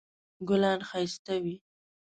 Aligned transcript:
ګلان 0.47 0.79
ښایسته 0.89 1.35
وي 1.43 1.55